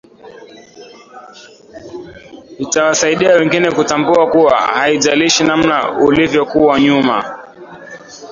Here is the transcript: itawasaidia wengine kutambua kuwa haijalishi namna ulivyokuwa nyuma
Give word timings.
itawasaidia 2.57 3.33
wengine 3.33 3.71
kutambua 3.71 4.27
kuwa 4.31 4.55
haijalishi 4.57 5.43
namna 5.43 5.91
ulivyokuwa 5.99 6.79
nyuma 6.79 7.39